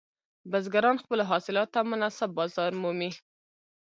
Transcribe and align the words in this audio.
بزګران 0.51 0.95
خپلو 1.03 1.23
حاصلاتو 1.31 1.71
ته 1.73 1.79
مناسب 1.91 2.29
بازار 2.37 2.71
مومي. 2.81 3.11